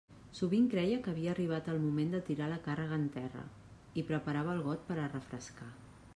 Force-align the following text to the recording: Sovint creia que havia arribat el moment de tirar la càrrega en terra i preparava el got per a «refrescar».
Sovint 0.37 0.69
creia 0.69 0.95
que 1.07 1.11
havia 1.11 1.33
arribat 1.33 1.69
el 1.75 1.77
moment 1.85 2.15
de 2.15 2.21
tirar 2.31 2.49
la 2.55 2.59
càrrega 2.69 2.99
en 3.03 3.07
terra 3.19 3.45
i 4.03 4.07
preparava 4.11 4.57
el 4.59 4.67
got 4.71 4.85
per 4.91 5.01
a 5.05 5.09
«refrescar». 5.15 5.71